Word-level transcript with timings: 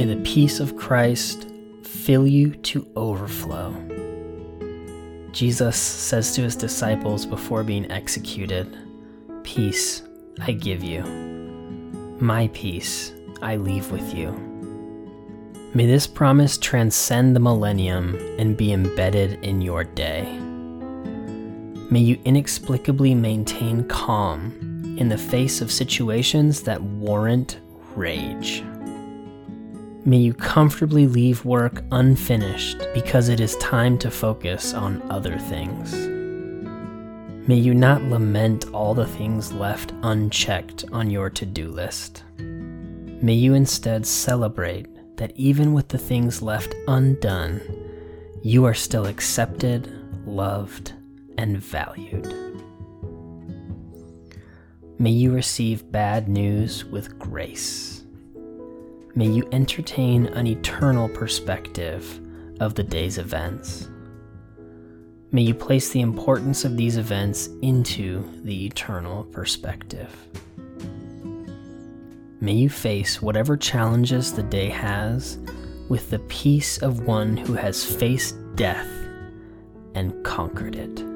May 0.00 0.14
the 0.14 0.22
peace 0.22 0.60
of 0.60 0.78
Christ 0.78 1.46
fill 1.82 2.26
you 2.26 2.54
to 2.54 2.90
overflow. 2.96 3.74
Jesus 5.30 5.76
says 5.76 6.34
to 6.34 6.40
his 6.40 6.56
disciples 6.56 7.26
before 7.26 7.62
being 7.62 7.90
executed, 7.92 8.78
Peace 9.42 10.02
I 10.40 10.52
give 10.52 10.82
you, 10.82 11.02
my 12.18 12.48
peace 12.54 13.12
I 13.42 13.56
leave 13.56 13.92
with 13.92 14.14
you. 14.14 14.32
May 15.74 15.84
this 15.84 16.06
promise 16.06 16.56
transcend 16.56 17.36
the 17.36 17.40
millennium 17.40 18.16
and 18.38 18.56
be 18.56 18.72
embedded 18.72 19.44
in 19.44 19.60
your 19.60 19.84
day. 19.84 20.24
May 21.90 22.00
you 22.00 22.18
inexplicably 22.24 23.14
maintain 23.14 23.86
calm 23.86 24.96
in 24.98 25.10
the 25.10 25.18
face 25.18 25.60
of 25.60 25.70
situations 25.70 26.62
that 26.62 26.80
warrant 26.80 27.60
rage. 27.94 28.64
May 30.06 30.16
you 30.16 30.32
comfortably 30.32 31.06
leave 31.06 31.44
work 31.44 31.84
unfinished 31.92 32.82
because 32.94 33.28
it 33.28 33.38
is 33.38 33.54
time 33.56 33.98
to 33.98 34.10
focus 34.10 34.72
on 34.72 35.02
other 35.10 35.38
things. 35.38 35.92
May 37.46 37.56
you 37.56 37.74
not 37.74 38.02
lament 38.04 38.64
all 38.72 38.94
the 38.94 39.06
things 39.06 39.52
left 39.52 39.92
unchecked 40.02 40.86
on 40.90 41.10
your 41.10 41.28
to 41.30 41.44
do 41.44 41.68
list. 41.68 42.24
May 42.38 43.34
you 43.34 43.52
instead 43.52 44.06
celebrate 44.06 44.86
that 45.18 45.36
even 45.36 45.74
with 45.74 45.88
the 45.88 45.98
things 45.98 46.40
left 46.40 46.74
undone, 46.88 47.60
you 48.42 48.64
are 48.64 48.72
still 48.72 49.04
accepted, 49.04 49.92
loved, 50.26 50.94
and 51.36 51.58
valued. 51.58 52.34
May 54.98 55.10
you 55.10 55.30
receive 55.30 55.92
bad 55.92 56.26
news 56.26 56.86
with 56.86 57.18
grace. 57.18 57.99
May 59.14 59.26
you 59.26 59.48
entertain 59.50 60.26
an 60.26 60.46
eternal 60.46 61.08
perspective 61.08 62.20
of 62.60 62.76
the 62.76 62.84
day's 62.84 63.18
events. 63.18 63.88
May 65.32 65.42
you 65.42 65.54
place 65.54 65.90
the 65.90 66.00
importance 66.00 66.64
of 66.64 66.76
these 66.76 66.96
events 66.96 67.48
into 67.60 68.24
the 68.44 68.66
eternal 68.66 69.24
perspective. 69.24 70.14
May 72.40 72.54
you 72.54 72.70
face 72.70 73.20
whatever 73.20 73.56
challenges 73.56 74.32
the 74.32 74.44
day 74.44 74.68
has 74.68 75.38
with 75.88 76.10
the 76.10 76.20
peace 76.20 76.78
of 76.78 77.06
one 77.06 77.36
who 77.36 77.54
has 77.54 77.84
faced 77.84 78.36
death 78.54 78.88
and 79.94 80.24
conquered 80.24 80.76
it. 80.76 81.09